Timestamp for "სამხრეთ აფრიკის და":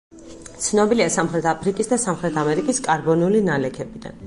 1.15-2.01